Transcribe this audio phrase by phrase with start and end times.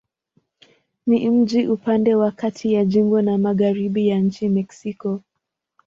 [1.07, 5.21] Ni mji upande wa kati ya jimbo na magharibi ya nchi Mexiko.